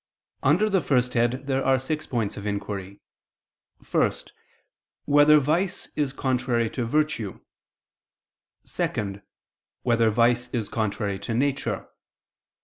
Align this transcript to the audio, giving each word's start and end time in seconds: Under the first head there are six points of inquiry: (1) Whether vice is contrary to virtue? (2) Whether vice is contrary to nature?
Under 0.41 0.67
the 0.67 0.81
first 0.81 1.13
head 1.13 1.43
there 1.45 1.63
are 1.63 1.77
six 1.77 2.07
points 2.07 2.35
of 2.35 2.47
inquiry: 2.47 2.99
(1) 3.87 4.11
Whether 5.05 5.37
vice 5.39 5.89
is 5.95 6.11
contrary 6.11 6.71
to 6.71 6.85
virtue? 6.87 7.39
(2) 8.65 9.21
Whether 9.83 10.09
vice 10.09 10.47
is 10.51 10.69
contrary 10.69 11.19
to 11.19 11.35
nature? 11.35 11.87